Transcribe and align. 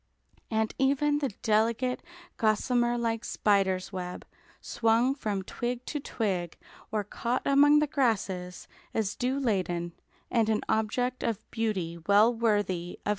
And 0.49 0.73
even 0.79 1.19
the 1.19 1.29
delicate, 1.43 2.01
gossamer 2.37 2.97
like 2.97 3.23
spider's 3.23 3.93
web 3.93 4.25
swung 4.59 5.13
from 5.13 5.43
twig 5.43 5.85
to 5.85 5.99
twig 5.99 6.57
or 6.91 7.03
caught 7.03 7.43
among 7.45 7.77
the 7.77 7.85
grasses, 7.85 8.67
is 8.95 9.15
dew 9.15 9.39
laden, 9.39 9.93
and 10.31 10.49
an 10.49 10.61
object 10.67 11.21
of 11.21 11.47
beauty 11.51 11.99
well 12.07 12.33
worthy 12.33 12.93
of 12.93 12.95
consideration. 12.95 13.09